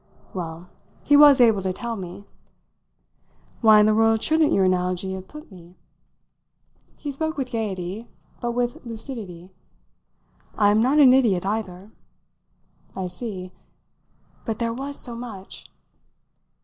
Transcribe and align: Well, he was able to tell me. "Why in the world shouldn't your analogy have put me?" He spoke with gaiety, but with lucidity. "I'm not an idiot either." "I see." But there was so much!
Well, 0.33 0.71
he 1.03 1.15
was 1.15 1.39
able 1.39 1.61
to 1.61 1.71
tell 1.71 1.95
me. 1.95 2.25
"Why 3.61 3.79
in 3.81 3.85
the 3.85 3.93
world 3.93 4.23
shouldn't 4.23 4.51
your 4.51 4.65
analogy 4.65 5.13
have 5.13 5.27
put 5.27 5.51
me?" 5.51 5.75
He 6.95 7.11
spoke 7.11 7.37
with 7.37 7.51
gaiety, 7.51 8.09
but 8.39 8.53
with 8.53 8.83
lucidity. 8.83 9.51
"I'm 10.57 10.79
not 10.79 10.97
an 10.97 11.13
idiot 11.13 11.45
either." 11.45 11.91
"I 12.95 13.05
see." 13.05 13.51
But 14.43 14.57
there 14.57 14.73
was 14.73 14.97
so 14.97 15.15
much! 15.15 15.67